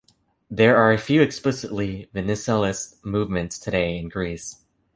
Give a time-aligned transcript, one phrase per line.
[0.49, 4.57] There are few explicitly "Venizelist" movements today in Greece.